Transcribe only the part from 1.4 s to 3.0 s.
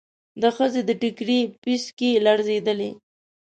پيڅکې لړزېدلې.